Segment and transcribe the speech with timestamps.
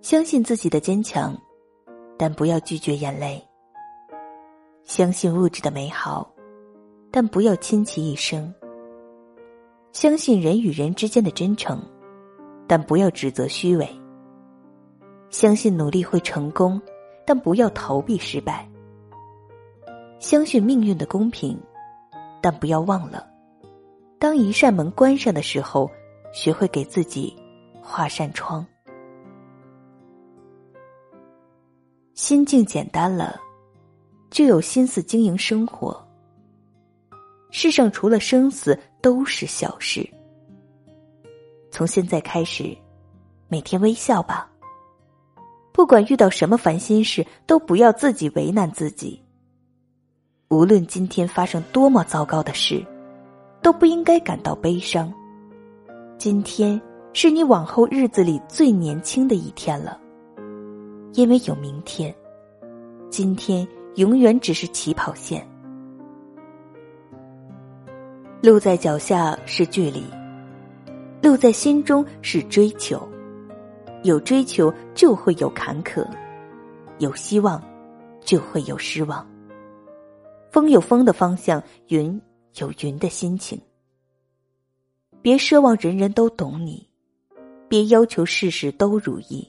[0.00, 1.36] 相信自己的坚强，
[2.16, 3.42] 但不要拒绝眼泪；
[4.84, 6.30] 相信物质的美好，
[7.10, 8.48] 但不要倾其一生；
[9.92, 11.82] 相信人与人之间的真诚，
[12.68, 13.86] 但不要指责虚伪；
[15.30, 16.80] 相信努力会成功，
[17.26, 18.64] 但不要逃避失败；
[20.20, 21.58] 相信命运的公平，
[22.40, 23.28] 但不要忘了，
[24.20, 25.90] 当一扇门关上的时候，
[26.32, 27.36] 学会给自己
[27.82, 28.64] 画扇窗。
[32.18, 33.40] 心境简单了，
[34.28, 36.04] 就有心思经营生活。
[37.52, 40.04] 世上除了生死都是小事。
[41.70, 42.76] 从现在开始，
[43.46, 44.50] 每天微笑吧。
[45.70, 49.22] 不管遇到什么烦心事，都不要自己为难自己。
[50.48, 52.84] 无论今天发生多么糟糕的事，
[53.62, 55.14] 都不应该感到悲伤。
[56.18, 56.82] 今天
[57.12, 60.00] 是你往后日子里最年轻的一天了。
[61.14, 62.14] 因为有明天，
[63.10, 65.46] 今天永远只是起跑线。
[68.42, 70.04] 路在脚下是距离，
[71.22, 73.06] 路在心中是追求。
[74.04, 76.06] 有追求就会有坎坷，
[76.98, 77.60] 有希望
[78.20, 79.28] 就会有失望。
[80.52, 82.20] 风有风的方向，云
[82.58, 83.60] 有云的心情。
[85.20, 86.88] 别奢望人人都懂你，
[87.68, 89.46] 别要求事事都如意。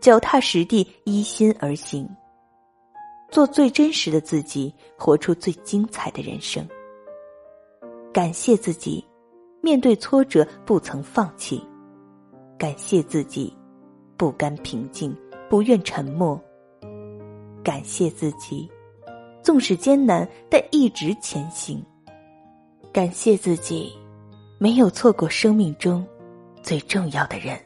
[0.00, 2.08] 脚踏实地，依心而行，
[3.30, 6.66] 做最真实的自己，活出最精彩的人生。
[8.12, 9.04] 感谢自己，
[9.60, 11.58] 面对挫折不曾放弃；
[12.56, 13.54] 感谢自己，
[14.16, 15.14] 不甘平静，
[15.50, 16.40] 不愿沉默；
[17.62, 18.70] 感谢自己，
[19.42, 21.82] 纵使艰难但一直前行；
[22.92, 23.92] 感谢自己，
[24.58, 26.06] 没有错过生命中
[26.62, 27.58] 最重要的人。